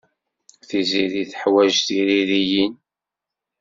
Tiziri 0.67 1.23
teḥwaj 1.31 1.73
tiririyin. 1.87 2.73